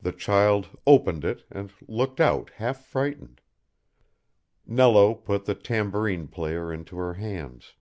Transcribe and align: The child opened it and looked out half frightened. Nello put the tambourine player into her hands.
The 0.00 0.12
child 0.12 0.70
opened 0.86 1.26
it 1.26 1.44
and 1.50 1.70
looked 1.86 2.20
out 2.22 2.48
half 2.56 2.86
frightened. 2.86 3.42
Nello 4.66 5.14
put 5.14 5.44
the 5.44 5.54
tambourine 5.54 6.26
player 6.26 6.72
into 6.72 6.96
her 6.96 7.12
hands. 7.12 7.74